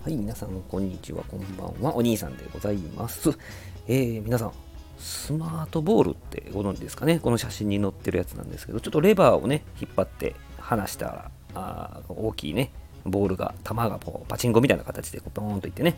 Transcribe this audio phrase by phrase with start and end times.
[0.00, 1.96] はい皆さん、こんにちは、こんばんは。
[1.96, 3.30] お兄さんでございます。
[3.88, 4.52] えー、皆さん、
[4.96, 7.18] スマートボールってご存知ですかね？
[7.18, 12.70] この写真に載ってるやつなんですけど、ちょっとレバーをね、引っ張って離したら、あ大きいね、
[13.04, 15.96] ボールが、球がこうパチンコみたいな形でこうポーンといってね、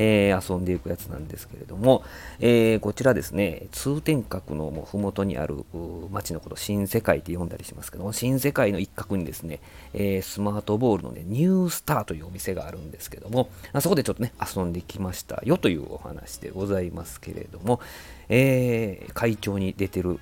[0.00, 2.04] えー、遊んでいくやつなんですけれども、
[2.38, 5.64] えー、こちらですね、通天閣のもう麓にある
[6.12, 9.58] 町のこと、新世界って呼んだりしますけども、新世界の一角にですね、
[9.94, 17.80] えー、スマートボールのね、ニュースターというお店があるんですけども、あそこでちょっとね、遊んできましたよというお話でございますけれども、
[18.28, 20.20] えー、会長に出てる、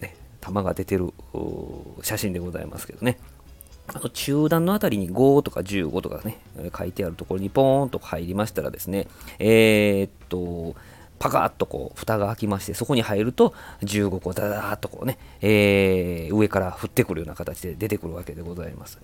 [0.00, 1.12] ね、玉が出てる
[2.02, 3.18] 写真でございますけどね、
[3.92, 6.38] あの中段のあたりに5とか15とかね、
[6.76, 9.08] 書いてあるところにポーンと入りましたらですね、
[9.38, 10.76] えー、っと、
[11.18, 18.98] パカッとこう、蓋が開きまして、そこに入ると15個ダダーっとこうね、えー、上から降ってくるような形で出てくるわけでございます。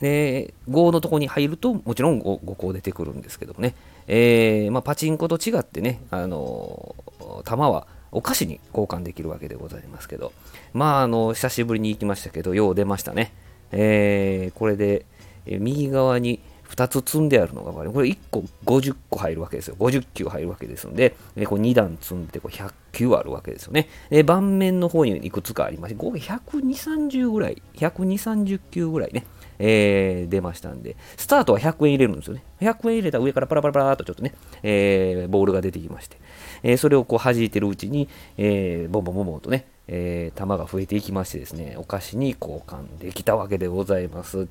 [0.00, 3.74] で、5のとこに入ると、もちろん 5, 5個出てくるんですけどもね、
[4.06, 10.32] えー、まあ、パチンコと違ってね、あのー、弾はお菓子に交換できるわけでございますけど、
[10.72, 13.32] まあ、あの、久しぶりに行きましたけど、よう出ましたね。
[13.72, 15.06] えー、これで、
[15.46, 16.40] え右側に
[16.70, 19.76] 2つ積んであるのが分かるこれ1個50個入るわけですよ。
[19.78, 23.88] 50球入るわけですので、えこう2段積んでこう100球あるわけですよね。
[24.08, 29.26] で盤面の方にいくつかありまして、合計120、30ぐらい、120、30球ぐらいね、
[29.58, 32.44] えー、出ましたんで、スタートは100円入れるんですよね。
[32.60, 36.18] 100円入れた上からパラパラパラっとちょっとね、えー、ボールが出てきまして、
[36.62, 44.46] え、それをこう弾いてるうちに、えボンボンボンボンとね、えー、玉が増えていきましてですね、お菓子に交換できたわけでございます。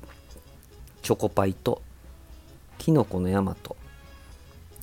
[1.02, 1.80] チョコパイと、
[2.78, 3.76] キノコの山と、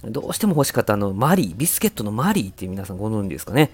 [0.03, 3.71] どうしても欲しかったあのマリー、ビスケットのマリーって皆さんご存知ですかね？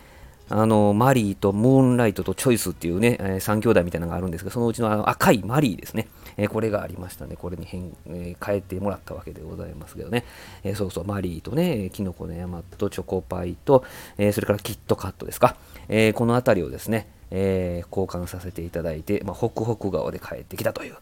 [0.49, 10.25] あのマリーとムーンライトとチョイスっていうね、えー、3兄弟みたいなのがあるんですけど、そのうちのあの赤いマリーですね、えー、これがありましたので、これに変、えー、変えてもらったわけでございますけどね、
[10.63, 13.83] えそうそう、マリーとね、キノコの山とチョコパイと、
[14.17, 15.55] えそれからキットカットですか、
[15.87, 20.95] えこの辺りをですね、え交換させていただいて、まあ、ホクホク顔で帰ってきたという、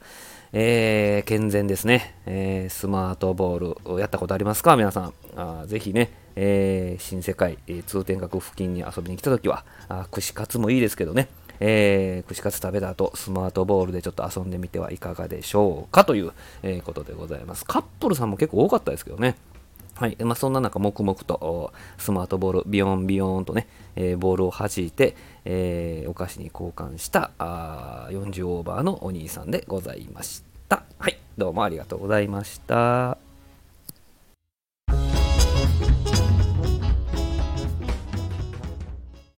[0.54, 4.76] えー、健全ですね、えー、スマートボールをやったことありますか？
[4.76, 5.14] 皆さん。
[5.38, 11.30] あぜひね、えー、新世界、えー、通天閣付近に遊びに来たときは、あ串カツもいいですけどね、
[11.62, 16.04] えー、串カツ食べた後、スマートボールでちょっと遊んでみてはいかがでしょうか？
[16.04, 17.64] という、え、ことでございます。
[17.64, 19.38] カップルさんも結構多かったですけどね。
[20.02, 20.18] はい。
[20.20, 30.86] まあ、そんな中、黙々とスマートボール、ビヨンビヨンとね、えー、ボールを弾いて、えー、お菓子に交換したあ40オーバーのお兄さんでございました。
[30.98, 31.20] はい。
[31.38, 33.31] どうもありがとうございました。